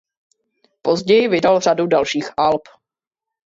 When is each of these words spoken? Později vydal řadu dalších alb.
Později 0.81 1.27
vydal 1.27 1.59
řadu 1.59 1.87
dalších 1.87 2.27
alb. 2.37 2.61